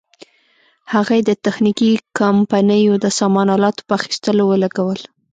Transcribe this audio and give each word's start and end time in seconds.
هغه 0.93 1.11
یې 1.17 1.23
د 1.25 1.31
تخنیکي 1.45 1.91
کمپنیو 2.19 2.93
د 3.03 3.05
سامان 3.19 3.47
الاتو 3.55 3.85
په 3.87 3.93
اخیستلو 3.99 4.43
ولګول. 4.47 4.99